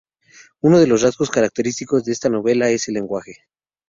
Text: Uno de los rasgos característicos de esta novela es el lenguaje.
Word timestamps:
Uno 0.61 0.79
de 0.79 0.87
los 0.87 1.03
rasgos 1.03 1.29
característicos 1.29 2.03
de 2.03 2.11
esta 2.13 2.27
novela 2.27 2.69
es 2.71 2.87
el 2.87 2.95
lenguaje. 2.95 3.45